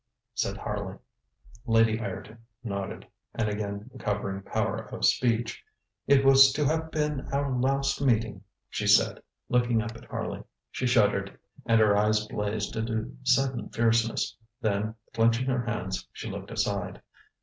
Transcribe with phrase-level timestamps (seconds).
[0.01, 0.97] ŌĆØ said Harley.
[1.67, 3.05] Lady Ireton nodded,
[3.35, 5.63] and again recovering power of speech:
[6.09, 8.41] ŌĆ£It was to have been our last meeting, ŌĆØ
[8.71, 10.43] she said, looking up at Harley.
[10.71, 11.37] She shuddered,
[11.67, 14.35] and her eyes blazed into sudden fierceness.
[14.59, 17.03] Then, clenching her hands, she looked aside.